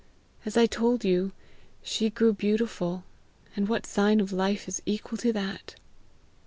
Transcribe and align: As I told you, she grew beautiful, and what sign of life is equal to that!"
As 0.45 0.57
I 0.57 0.65
told 0.65 1.05
you, 1.05 1.31
she 1.83 2.09
grew 2.09 2.33
beautiful, 2.33 3.03
and 3.55 3.67
what 3.69 3.85
sign 3.85 4.19
of 4.19 4.31
life 4.33 4.67
is 4.67 4.81
equal 4.87 5.19
to 5.19 5.31
that!" 5.33 5.75